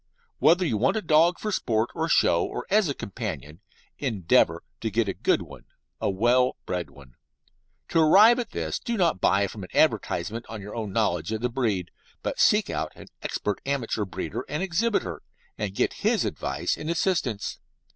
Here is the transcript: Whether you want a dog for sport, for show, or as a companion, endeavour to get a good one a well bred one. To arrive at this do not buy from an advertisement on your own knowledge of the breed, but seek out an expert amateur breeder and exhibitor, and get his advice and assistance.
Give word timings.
Whether 0.39 0.65
you 0.65 0.77
want 0.77 0.97
a 0.97 1.01
dog 1.03 1.37
for 1.37 1.51
sport, 1.51 1.91
for 1.93 2.09
show, 2.09 2.43
or 2.43 2.65
as 2.71 2.89
a 2.89 2.95
companion, 2.95 3.59
endeavour 3.99 4.63
to 4.79 4.89
get 4.89 5.07
a 5.07 5.13
good 5.13 5.43
one 5.43 5.65
a 5.99 6.09
well 6.09 6.55
bred 6.65 6.89
one. 6.89 7.13
To 7.89 7.99
arrive 7.99 8.39
at 8.39 8.49
this 8.49 8.79
do 8.79 8.97
not 8.97 9.21
buy 9.21 9.45
from 9.45 9.63
an 9.63 9.69
advertisement 9.75 10.47
on 10.49 10.59
your 10.59 10.73
own 10.75 10.91
knowledge 10.91 11.31
of 11.31 11.41
the 11.41 11.49
breed, 11.49 11.91
but 12.23 12.39
seek 12.39 12.67
out 12.67 12.91
an 12.95 13.09
expert 13.21 13.61
amateur 13.63 14.03
breeder 14.03 14.43
and 14.49 14.63
exhibitor, 14.63 15.21
and 15.55 15.75
get 15.75 15.93
his 16.01 16.25
advice 16.25 16.77
and 16.77 16.89
assistance. 16.89 17.59